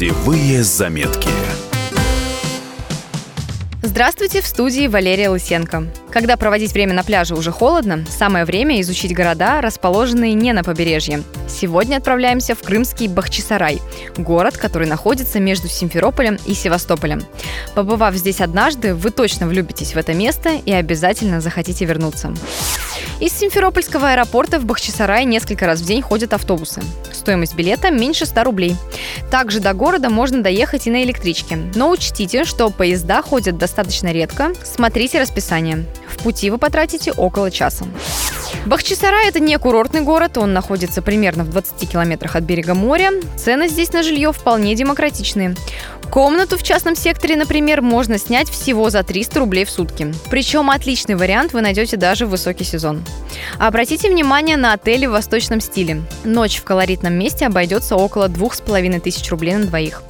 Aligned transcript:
Путевые 0.00 0.62
заметки. 0.62 1.28
Здравствуйте, 3.82 4.40
в 4.40 4.46
студии 4.46 4.86
Валерия 4.86 5.28
Лысенко. 5.28 5.88
Когда 6.10 6.38
проводить 6.38 6.72
время 6.72 6.94
на 6.94 7.04
пляже 7.04 7.34
уже 7.34 7.50
холодно, 7.50 8.06
самое 8.08 8.46
время 8.46 8.80
изучить 8.80 9.14
города, 9.14 9.60
расположенные 9.60 10.32
не 10.32 10.54
на 10.54 10.64
побережье. 10.64 11.22
Сегодня 11.50 11.98
отправляемся 11.98 12.54
в 12.54 12.62
крымский 12.62 13.08
Бахчисарай, 13.08 13.82
город, 14.16 14.56
который 14.56 14.88
находится 14.88 15.38
между 15.38 15.68
Симферополем 15.68 16.38
и 16.46 16.54
Севастополем. 16.54 17.22
Побывав 17.74 18.14
здесь 18.14 18.40
однажды, 18.40 18.94
вы 18.94 19.10
точно 19.10 19.48
влюбитесь 19.48 19.92
в 19.92 19.98
это 19.98 20.14
место 20.14 20.52
и 20.64 20.72
обязательно 20.72 21.42
захотите 21.42 21.84
вернуться. 21.84 22.32
Из 23.20 23.34
Симферопольского 23.34 24.12
аэропорта 24.12 24.58
в 24.58 24.64
Бахчисарай 24.64 25.26
несколько 25.26 25.66
раз 25.66 25.80
в 25.80 25.84
день 25.84 26.00
ходят 26.00 26.32
автобусы. 26.32 26.80
Стоимость 27.20 27.54
билета 27.54 27.90
меньше 27.90 28.24
100 28.24 28.44
рублей. 28.44 28.76
Также 29.30 29.60
до 29.60 29.74
города 29.74 30.08
можно 30.08 30.42
доехать 30.42 30.86
и 30.86 30.90
на 30.90 31.02
электричке. 31.04 31.58
Но 31.74 31.90
учтите, 31.90 32.44
что 32.44 32.70
поезда 32.70 33.20
ходят 33.20 33.58
достаточно 33.58 34.10
редко. 34.10 34.52
Смотрите 34.64 35.20
расписание. 35.20 35.84
В 36.08 36.22
пути 36.22 36.48
вы 36.48 36.56
потратите 36.56 37.12
около 37.12 37.50
часа. 37.50 37.84
Бахчисарай– 38.66 39.28
это 39.28 39.40
не 39.40 39.58
курортный 39.58 40.02
город, 40.02 40.38
он 40.38 40.52
находится 40.52 41.02
примерно 41.02 41.44
в 41.44 41.50
20 41.50 41.90
километрах 41.90 42.36
от 42.36 42.44
берега 42.44 42.74
моря. 42.74 43.10
Цены 43.36 43.68
здесь 43.68 43.92
на 43.92 44.02
жилье 44.02 44.32
вполне 44.32 44.74
демократичные. 44.74 45.54
Комнату 46.10 46.58
в 46.58 46.64
частном 46.64 46.96
секторе, 46.96 47.36
например, 47.36 47.82
можно 47.82 48.18
снять 48.18 48.48
всего 48.48 48.90
за 48.90 49.04
300 49.04 49.38
рублей 49.38 49.64
в 49.64 49.70
сутки. 49.70 50.12
Причем 50.28 50.68
отличный 50.68 51.14
вариант 51.14 51.52
вы 51.52 51.60
найдете 51.60 51.96
даже 51.96 52.26
в 52.26 52.30
высокий 52.30 52.64
сезон. 52.64 53.04
Обратите 53.58 54.10
внимание 54.10 54.56
на 54.56 54.72
отели 54.72 55.06
в 55.06 55.12
восточном 55.12 55.60
стиле. 55.60 56.02
Ночь 56.24 56.56
в 56.56 56.64
колоритном 56.64 57.12
месте 57.12 57.46
обойдется 57.46 57.94
около 57.94 58.28
2500 58.28 59.28
рублей 59.28 59.54
на 59.54 59.66
двоих. 59.66 60.02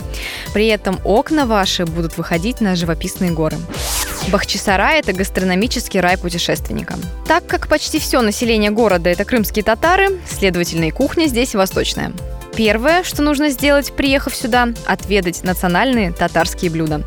При 0.54 0.68
этом 0.68 0.98
окна 1.04 1.44
ваши 1.44 1.84
будут 1.84 2.16
выходить 2.16 2.62
на 2.62 2.76
живописные 2.76 3.32
горы. 3.32 3.58
Бахчисарай– 4.30 5.00
это 5.00 5.12
гастрономический 5.12 5.98
рай 5.98 6.16
путешественника. 6.16 6.94
Так 7.26 7.48
как 7.48 7.66
почти 7.66 7.98
все 7.98 8.20
население 8.20 8.70
города– 8.70 9.10
это 9.10 9.24
крымские 9.24 9.64
татары, 9.64 10.20
следовательно, 10.24 10.84
и 10.84 10.90
кухня 10.92 11.26
здесь 11.26 11.56
восточная. 11.56 12.12
Первое, 12.54 13.02
что 13.02 13.22
нужно 13.22 13.50
сделать, 13.50 13.92
приехав 13.92 14.36
сюда– 14.36 14.68
отведать 14.86 15.42
национальные 15.42 16.12
татарские 16.12 16.70
блюда. 16.70 17.02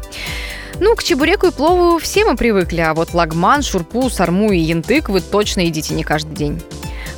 Ну, 0.82 0.96
к 0.98 1.04
чебуреку 1.04 1.48
и 1.48 1.52
плову 1.52 1.98
все 1.98 2.26
мы 2.26 2.36
привыкли, 2.36 2.82
а 2.82 2.94
вот 2.94 3.14
лагман, 3.14 3.62
шурпу, 3.62 4.10
сарму 4.10 4.52
и 4.52 4.60
янтык 4.60 5.08
вы 5.08 5.22
точно 5.22 5.62
едите 5.62 5.94
не 5.94 6.04
каждый 6.04 6.36
день. 6.36 6.62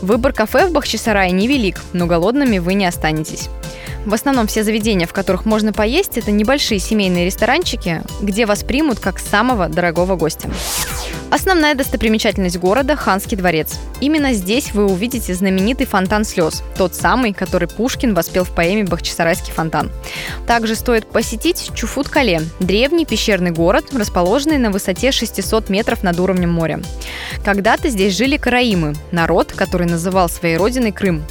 Выбор 0.02 0.34
кафе 0.34 0.68
в 0.68 0.72
Бахчисарае 0.72 1.32
невелик, 1.32 1.82
но 1.94 2.06
голодными 2.06 2.60
вы 2.60 2.76
не 2.76 2.86
останетесь. 2.86 3.50
В 4.06 4.14
основном 4.14 4.46
все 4.46 4.64
заведения, 4.64 5.08
в 5.08 5.14
которых 5.14 5.46
можно 5.46 5.74
поесть, 5.74 6.18
это 6.18 6.32
небольшие 6.32 6.80
семейные 6.80 7.26
ресторанчики, 7.26 8.04
где 8.22 8.46
вас 8.46 8.64
примут 8.64 9.00
как 9.00 9.18
самого 9.18 9.68
дорогого 9.68 10.16
гостя. 10.16 10.50
Основная 11.32 11.74
достопримечательность 11.74 12.58
города– 12.58 12.96
Ханский 12.98 13.36
дворец. 13.36 13.80
Именно 14.00 14.34
здесь 14.34 14.74
вы 14.74 14.86
увидите 14.86 15.34
знаменитый 15.34 15.88
фонтан 15.88 16.24
слез, 16.24 16.62
тот 16.78 16.94
самый, 16.94 17.34
который 17.34 17.68
Пушкин 17.68 18.14
воспел 18.14 18.44
в 18.44 18.52
поэме 18.52 18.84
«Бахчисарайский 18.84 19.52
фонтан». 19.52 19.92
Также 20.46 20.76
стоит 20.76 21.08
посетить 21.08 21.72
Чуфут-Кале– 21.74 22.44
древний 22.60 23.06
пещерный 23.06 23.52
город, 23.52 23.86
расположенный 23.92 24.60
на 24.60 24.70
высоте 24.70 25.12
600 25.12 25.70
метров 25.70 26.04
над 26.04 26.20
уровнем 26.20 26.52
моря. 26.52 26.80
Когда-то 27.44 27.90
здесь 27.90 28.16
жили 28.16 28.38
караимы– 28.38 28.94
народ, 29.12 29.52
который 29.52 29.88
называл 29.88 30.30
своей 30.30 30.58
родиной 30.58 30.92
Крым. 30.92 31.24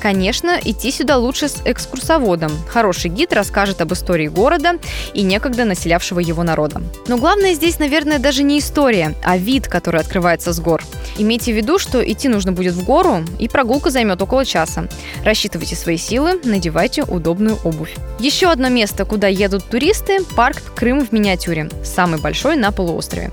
Конечно, 0.00 0.58
идти 0.64 0.90
сюда 0.90 1.18
лучше 1.18 1.48
с 1.48 1.58
экскурсоводом. 1.64 2.50
Хороший 2.68 3.10
гид 3.10 3.32
расскажет 3.34 3.82
об 3.82 3.92
истории 3.92 4.28
города 4.28 4.78
и 5.12 5.22
некогда 5.22 5.66
населявшего 5.66 6.20
его 6.20 6.42
народа. 6.42 6.80
Но 7.06 7.18
главное 7.18 7.52
здесь, 7.52 7.78
наверное, 7.78 8.18
даже 8.18 8.42
не 8.42 8.58
история, 8.58 9.14
а 9.22 9.36
вид, 9.36 9.68
который 9.68 10.00
открывается 10.00 10.52
с 10.52 10.60
гор. 10.60 10.82
Имейте 11.18 11.52
в 11.52 11.56
виду, 11.56 11.78
что 11.78 12.00
идти 12.02 12.28
нужно 12.28 12.52
будет 12.52 12.72
в 12.72 12.84
гору, 12.84 13.24
и 13.38 13.48
прогулка 13.48 13.90
займет 13.90 14.22
около 14.22 14.46
часа. 14.46 14.88
Рассчитывайте 15.22 15.76
свои 15.76 15.98
силы, 15.98 16.40
надевайте 16.44 17.02
удобную 17.02 17.58
обувь. 17.62 17.94
Еще 18.18 18.50
одно 18.50 18.68
место, 18.68 19.04
куда 19.04 19.26
едут 19.28 19.64
туристы– 19.64 20.24
парк 20.36 20.62
Крым 20.74 21.04
в 21.04 21.12
миниатюре, 21.12 21.68
самый 21.84 22.18
большой 22.20 22.56
на 22.56 22.72
полуострове. 22.72 23.30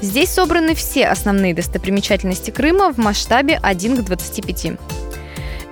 Здесь 0.00 0.30
собраны 0.30 0.74
все 0.74 1.06
основные 1.06 1.52
достопримечательности 1.52 2.50
Крыма 2.50 2.92
в 2.92 2.96
масштабе 2.96 3.58
1 3.62 3.98
к 3.98 4.04
25. 4.04 4.78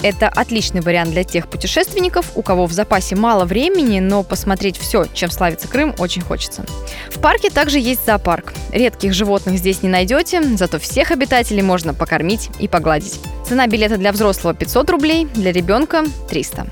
Это 0.04 0.28
отличный 0.28 0.82
вариант 0.82 1.12
для 1.12 1.25
тех 1.25 1.48
путешественников, 1.48 2.32
у 2.34 2.42
кого 2.42 2.66
в 2.66 2.72
запасе 2.72 3.16
мало 3.16 3.47
времени, 3.47 4.00
но 4.00 4.22
посмотреть 4.22 4.76
все, 4.76 5.06
чем 5.15 5.31
славится 5.31 5.66
Крым, 5.66 5.94
очень 5.97 6.20
хочется. 6.20 6.62
В 7.09 7.20
парке 7.20 7.48
также 7.48 7.78
есть 7.78 8.04
зоопарк. 8.04 8.53
Редких 8.70 9.14
животных 9.14 9.56
здесь 9.56 9.82
не 9.82 9.88
найдете, 9.88 10.43
зато 10.59 10.78
всех 10.78 11.10
обитателей 11.10 11.62
можно 11.62 11.94
покормить 11.94 12.50
и 12.59 12.69
погладить. 12.69 13.19
Цена 13.48 13.66
билета 13.66 13.97
для 13.97 14.12
взрослого 14.12 14.54
500 14.54 14.91
рублей, 14.91 15.26
для 15.34 15.53
ребенка 15.53 16.04
300. 16.28 16.66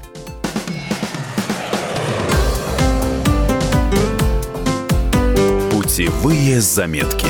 Путевые 5.70 6.60
заметки. 6.60 7.26